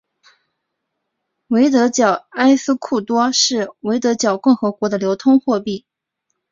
[1.49, 5.85] 维德角埃斯库多是维德角共和国的流通货币。